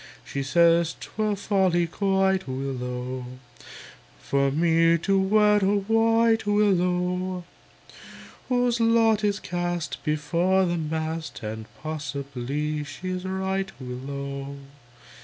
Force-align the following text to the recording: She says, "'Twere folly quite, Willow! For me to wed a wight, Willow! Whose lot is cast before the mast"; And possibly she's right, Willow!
She 0.25 0.41
says, 0.41 0.95
"'Twere 0.99 1.35
folly 1.35 1.85
quite, 1.85 2.47
Willow! 2.47 3.23
For 4.19 4.49
me 4.49 4.97
to 4.97 5.19
wed 5.19 5.61
a 5.61 5.75
wight, 5.75 6.47
Willow! 6.47 7.43
Whose 8.49 8.79
lot 8.79 9.23
is 9.23 9.39
cast 9.39 10.03
before 10.03 10.65
the 10.65 10.77
mast"; 10.77 11.43
And 11.43 11.67
possibly 11.83 12.83
she's 12.83 13.25
right, 13.25 13.71
Willow! 13.79 14.55